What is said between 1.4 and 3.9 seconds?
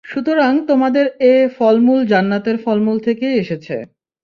ফল-মূল জান্নাতের ফল-মূল থেকেই এসেছে।